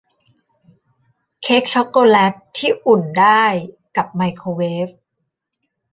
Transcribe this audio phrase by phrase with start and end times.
[1.41, 3.43] เค้กชอคโกแล็ตที่อุ่นได้
[3.95, 4.87] กับไมโครเวฟ